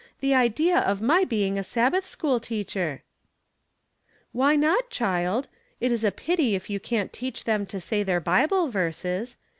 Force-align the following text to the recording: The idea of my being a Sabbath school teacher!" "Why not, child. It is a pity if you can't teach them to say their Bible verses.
The 0.19 0.33
idea 0.33 0.79
of 0.79 0.99
my 0.99 1.23
being 1.25 1.59
a 1.59 1.63
Sabbath 1.63 2.07
school 2.07 2.39
teacher!" 2.39 3.03
"Why 4.31 4.55
not, 4.55 4.89
child. 4.89 5.47
It 5.79 5.91
is 5.91 6.03
a 6.03 6.09
pity 6.11 6.55
if 6.55 6.71
you 6.71 6.79
can't 6.79 7.13
teach 7.13 7.43
them 7.43 7.67
to 7.67 7.79
say 7.79 8.01
their 8.01 8.19
Bible 8.19 8.69
verses. 8.69 9.37